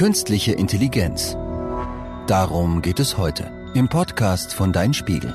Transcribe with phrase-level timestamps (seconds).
[0.00, 1.36] Künstliche Intelligenz.
[2.26, 5.34] Darum geht es heute im Podcast von Dein Spiegel.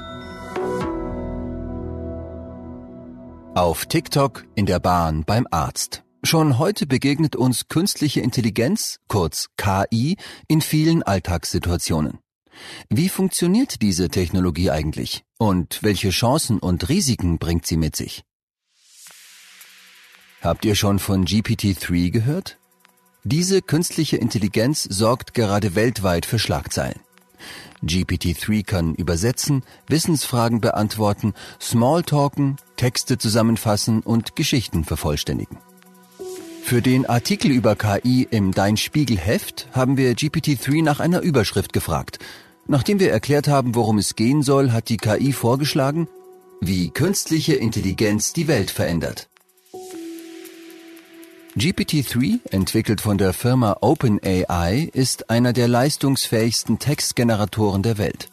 [3.53, 6.01] Auf TikTok, in der Bahn, beim Arzt.
[6.23, 10.17] Schon heute begegnet uns künstliche Intelligenz, kurz KI,
[10.47, 12.17] in vielen Alltagssituationen.
[12.89, 15.25] Wie funktioniert diese Technologie eigentlich?
[15.37, 18.23] Und welche Chancen und Risiken bringt sie mit sich?
[20.41, 22.57] Habt ihr schon von GPT-3 gehört?
[23.27, 26.99] Diese künstliche Intelligenz sorgt gerade weltweit für Schlagzeilen.
[27.83, 35.57] GPT-3 kann übersetzen, Wissensfragen beantworten, Smalltalken, Texte zusammenfassen und Geschichten vervollständigen.
[36.61, 41.73] Für den Artikel über KI im Dein Spiegel Heft haben wir GPT-3 nach einer Überschrift
[41.73, 42.19] gefragt.
[42.67, 46.07] Nachdem wir erklärt haben, worum es gehen soll, hat die KI vorgeschlagen,
[46.61, 49.29] wie künstliche Intelligenz die Welt verändert.
[51.57, 58.29] GPT-3, entwickelt von der Firma OpenAI, ist einer der leistungsfähigsten Textgeneratoren der Welt.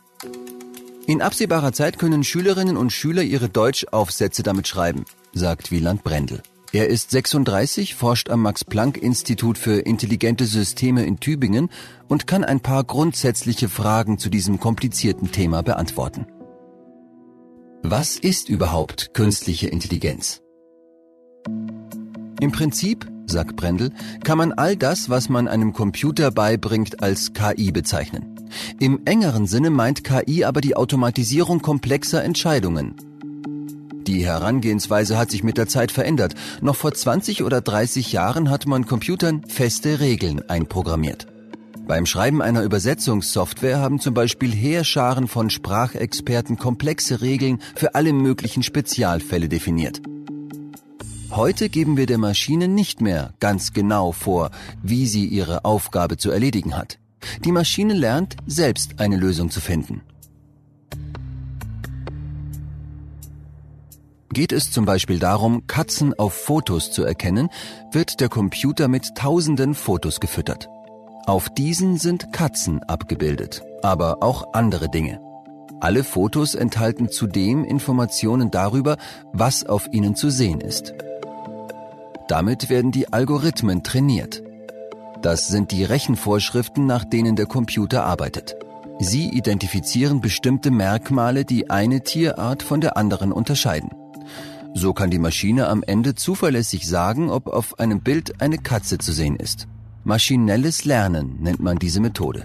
[1.06, 6.42] In absehbarer Zeit können Schülerinnen und Schüler ihre Deutschaufsätze damit schreiben, sagt Wieland Brendel.
[6.72, 11.70] Er ist 36, forscht am Max-Planck-Institut für intelligente Systeme in Tübingen
[12.08, 16.26] und kann ein paar grundsätzliche Fragen zu diesem komplizierten Thema beantworten.
[17.84, 20.40] Was ist überhaupt künstliche Intelligenz?
[22.42, 23.92] Im Prinzip sagt Brendel,
[24.24, 28.34] kann man all das, was man einem Computer beibringt, als KI bezeichnen.
[28.80, 32.96] Im engeren Sinne meint KI aber die Automatisierung komplexer Entscheidungen.
[34.08, 36.34] Die Herangehensweise hat sich mit der Zeit verändert.
[36.60, 41.28] Noch vor 20 oder 30 Jahren hat man Computern feste Regeln einprogrammiert.
[41.86, 48.64] Beim Schreiben einer Übersetzungssoftware haben zum Beispiel Heerscharen von Sprachexperten komplexe Regeln für alle möglichen
[48.64, 50.02] Spezialfälle definiert.
[51.34, 54.50] Heute geben wir der Maschine nicht mehr ganz genau vor,
[54.82, 56.98] wie sie ihre Aufgabe zu erledigen hat.
[57.42, 60.02] Die Maschine lernt, selbst eine Lösung zu finden.
[64.30, 67.48] Geht es zum Beispiel darum, Katzen auf Fotos zu erkennen,
[67.92, 70.68] wird der Computer mit tausenden Fotos gefüttert.
[71.24, 75.18] Auf diesen sind Katzen abgebildet, aber auch andere Dinge.
[75.80, 78.98] Alle Fotos enthalten zudem Informationen darüber,
[79.32, 80.92] was auf ihnen zu sehen ist.
[82.32, 84.42] Damit werden die Algorithmen trainiert.
[85.20, 88.56] Das sind die Rechenvorschriften, nach denen der Computer arbeitet.
[88.98, 93.90] Sie identifizieren bestimmte Merkmale, die eine Tierart von der anderen unterscheiden.
[94.72, 99.12] So kann die Maschine am Ende zuverlässig sagen, ob auf einem Bild eine Katze zu
[99.12, 99.68] sehen ist.
[100.02, 102.44] Maschinelles Lernen nennt man diese Methode.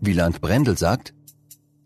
[0.00, 1.12] Wieland Brendel sagt,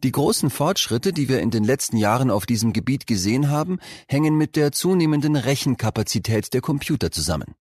[0.03, 4.37] die großen Fortschritte, die wir in den letzten Jahren auf diesem Gebiet gesehen haben, hängen
[4.37, 7.55] mit der zunehmenden Rechenkapazität der Computer zusammen.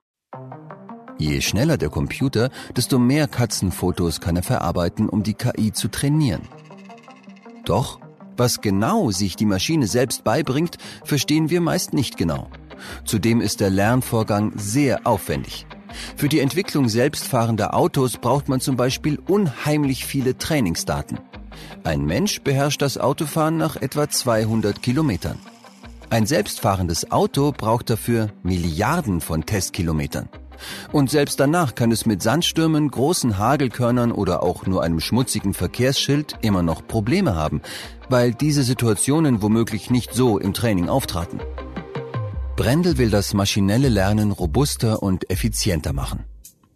[1.18, 6.48] Je schneller der Computer, desto mehr Katzenfotos kann er verarbeiten, um die KI zu trainieren.
[7.66, 8.00] Doch,
[8.38, 12.50] was genau sich die Maschine selbst beibringt, verstehen wir meist nicht genau.
[13.06, 15.68] Zudem ist der Lernvorgang sehr aufwendig.
[16.16, 21.20] Für die Entwicklung selbstfahrender Autos braucht man zum Beispiel unheimlich viele Trainingsdaten.
[21.84, 25.38] Ein Mensch beherrscht das Autofahren nach etwa 200 Kilometern.
[26.10, 30.30] Ein selbstfahrendes Auto braucht dafür Milliarden von Testkilometern.
[30.92, 36.38] Und selbst danach kann es mit Sandstürmen, großen Hagelkörnern oder auch nur einem schmutzigen Verkehrsschild
[36.42, 37.62] immer noch Probleme haben,
[38.10, 41.40] weil diese Situationen womöglich nicht so im Training auftraten.
[42.56, 46.26] Brendel will das maschinelle Lernen robuster und effizienter machen.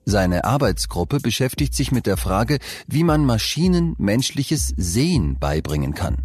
[0.06, 6.18] Seine Arbeitsgruppe beschäftigt sich mit der Frage, wie man Maschinen menschliches Sehen beibringen kann.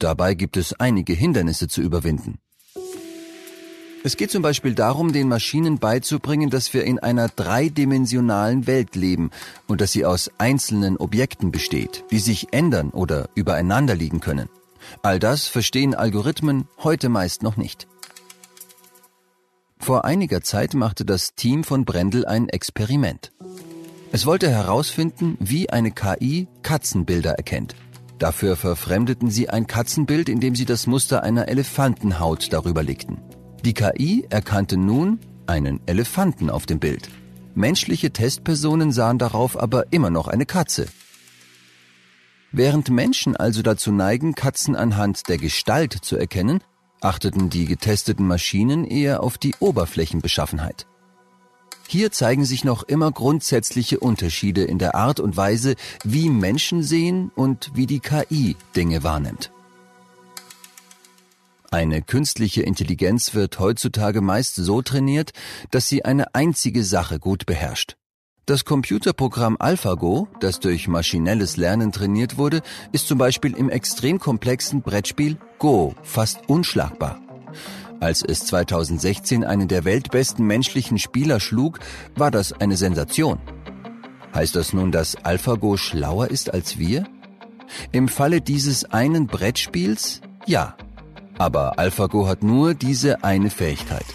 [0.00, 2.38] Dabei gibt es einige Hindernisse zu überwinden.
[4.04, 9.30] Es geht zum Beispiel darum, den Maschinen beizubringen, dass wir in einer dreidimensionalen Welt leben
[9.68, 14.48] und dass sie aus einzelnen Objekten besteht, die sich ändern oder übereinander liegen können.
[15.02, 17.86] All das verstehen Algorithmen heute meist noch nicht.
[19.82, 23.32] Vor einiger Zeit machte das Team von Brendel ein Experiment.
[24.12, 27.74] Es wollte herausfinden, wie eine KI Katzenbilder erkennt.
[28.16, 33.20] Dafür verfremdeten sie ein Katzenbild, indem sie das Muster einer Elefantenhaut darüber legten.
[33.64, 35.18] Die KI erkannte nun
[35.48, 37.08] einen Elefanten auf dem Bild.
[37.56, 40.86] Menschliche Testpersonen sahen darauf aber immer noch eine Katze.
[42.52, 46.60] Während Menschen also dazu neigen, Katzen anhand der Gestalt zu erkennen,
[47.02, 50.86] achteten die getesteten Maschinen eher auf die Oberflächenbeschaffenheit.
[51.88, 57.30] Hier zeigen sich noch immer grundsätzliche Unterschiede in der Art und Weise, wie Menschen sehen
[57.34, 59.50] und wie die KI Dinge wahrnimmt.
[61.70, 65.32] Eine künstliche Intelligenz wird heutzutage meist so trainiert,
[65.70, 67.96] dass sie eine einzige Sache gut beherrscht.
[68.44, 74.82] Das Computerprogramm AlphaGo, das durch maschinelles Lernen trainiert wurde, ist zum Beispiel im extrem komplexen
[74.82, 77.20] Brettspiel Go fast unschlagbar.
[78.00, 81.78] Als es 2016 einen der weltbesten menschlichen Spieler schlug,
[82.16, 83.38] war das eine Sensation.
[84.34, 87.06] Heißt das nun, dass AlphaGo schlauer ist als wir?
[87.92, 90.76] Im Falle dieses einen Brettspiels ja.
[91.38, 94.06] Aber AlphaGo hat nur diese eine Fähigkeit.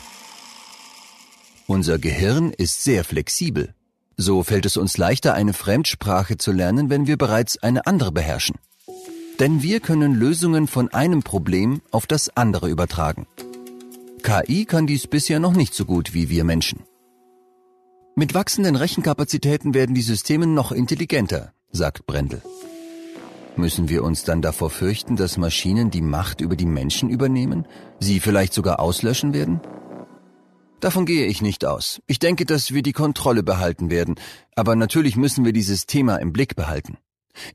[1.66, 3.74] Unser Gehirn ist sehr flexibel.
[4.18, 8.56] So fällt es uns leichter, eine Fremdsprache zu lernen, wenn wir bereits eine andere beherrschen.
[9.40, 13.28] Denn wir können Lösungen von einem Problem auf das andere übertragen.
[14.24, 16.80] KI kann dies bisher noch nicht so gut wie wir Menschen.
[18.16, 22.42] Mit wachsenden Rechenkapazitäten werden die Systeme noch intelligenter, sagt Brendel.
[23.56, 27.68] Müssen wir uns dann davor fürchten, dass Maschinen die Macht über die Menschen übernehmen,
[28.00, 29.62] sie vielleicht sogar auslöschen werden?
[30.80, 32.02] Davon gehe ich nicht aus.
[32.06, 34.16] Ich denke, dass wir die Kontrolle behalten werden,
[34.56, 36.98] aber natürlich müssen wir dieses Thema im Blick behalten.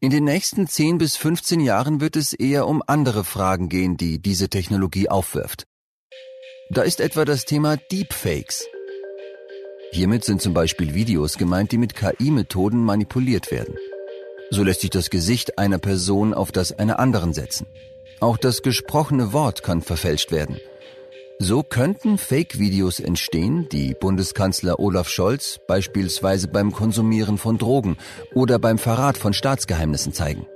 [0.00, 4.20] In den nächsten 10 bis 15 Jahren wird es eher um andere Fragen gehen, die
[4.20, 5.66] diese Technologie aufwirft.
[6.70, 8.66] Da ist etwa das Thema Deepfakes.
[9.92, 13.76] Hiermit sind zum Beispiel Videos gemeint, die mit KI-Methoden manipuliert werden.
[14.50, 17.66] So lässt sich das Gesicht einer Person auf das einer anderen setzen.
[18.20, 20.58] Auch das gesprochene Wort kann verfälscht werden–
[21.38, 27.96] so könnten Fake-Videos entstehen, die Bundeskanzler Olaf Scholz beispielsweise beim Konsumieren von Drogen
[28.34, 30.46] oder beim Verrat von Staatsgeheimnissen zeigen.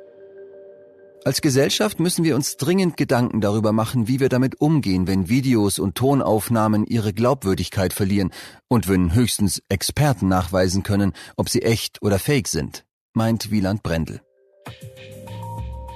[1.24, 5.80] Als Gesellschaft müssen wir uns dringend Gedanken darüber machen, wie wir damit umgehen, wenn Videos
[5.80, 8.30] und Tonaufnahmen ihre Glaubwürdigkeit verlieren
[8.68, 14.20] und wenn höchstens Experten nachweisen können, ob sie echt oder fake sind, meint Wieland Brendel.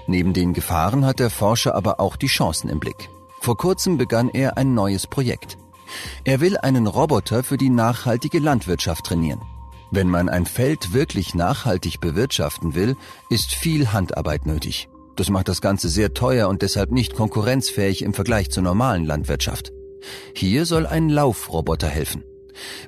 [0.09, 3.09] Neben den Gefahren hat der Forscher aber auch die Chancen im Blick.
[3.41, 5.57] Vor kurzem begann er ein neues Projekt.
[6.25, 9.41] Er will einen Roboter für die nachhaltige Landwirtschaft trainieren.
[9.91, 12.97] Wenn man ein Feld wirklich nachhaltig bewirtschaften will,
[13.31, 14.89] ist viel Handarbeit nötig.
[15.17, 19.73] Das macht das Ganze sehr teuer und deshalb nicht konkurrenzfähig im Vergleich zur normalen Landwirtschaft.
[20.35, 22.23] Hier soll ein Laufroboter helfen.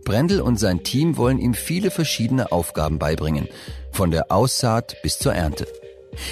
[0.05, 3.49] Brendel und sein Team wollen ihm viele verschiedene Aufgaben beibringen,
[3.91, 5.67] von der Aussaat bis zur Ernte.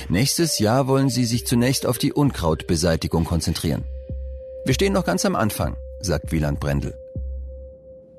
[0.09, 3.85] Nächstes Jahr wollen sie sich zunächst auf die Unkrautbeseitigung konzentrieren.
[4.67, 6.95] Wir stehen noch ganz am Anfang, sagt Wieland Brendel.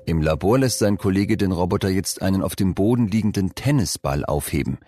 [0.06, 4.78] Im Labor lässt sein Kollege den Roboter jetzt einen auf dem Boden liegenden Tennisball aufheben.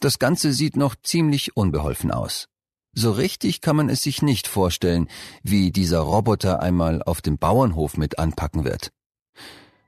[0.00, 2.48] Das Ganze sieht noch ziemlich unbeholfen aus.
[2.94, 5.08] So richtig kann man es sich nicht vorstellen,
[5.44, 8.90] wie dieser Roboter einmal auf dem Bauernhof mit anpacken wird.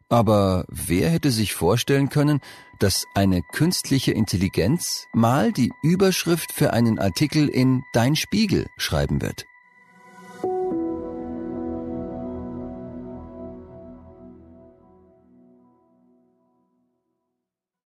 [0.09, 2.41] Aber wer hätte sich vorstellen können,
[2.79, 9.45] dass eine künstliche Intelligenz mal die Überschrift für einen Artikel in Dein Spiegel schreiben wird?